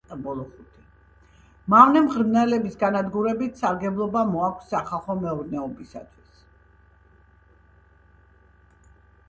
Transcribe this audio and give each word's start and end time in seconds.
მავნე 1.73 2.01
მღრღნელების 2.05 2.79
განადგურებით 2.85 3.61
სარგებლობა 3.61 4.25
მოაქვს 4.31 4.73
სახალხო 4.75 5.19
მეურნეობისათვის. 5.21 6.43